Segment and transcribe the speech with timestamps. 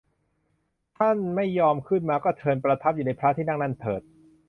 [0.97, 4.01] ถ้าไม่ยอมขึ้นมาก็เชิญประทับอยู่ในพระที่นั่งนั้นเถิด